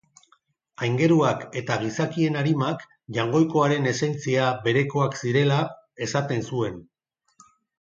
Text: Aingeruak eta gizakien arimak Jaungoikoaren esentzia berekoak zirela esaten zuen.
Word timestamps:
Aingeruak 0.85 1.43
eta 1.61 1.77
gizakien 1.83 2.39
arimak 2.41 2.87
Jaungoikoaren 3.19 3.91
esentzia 3.93 4.49
berekoak 4.67 5.21
zirela 5.25 5.63
esaten 6.07 6.45
zuen. 6.53 6.83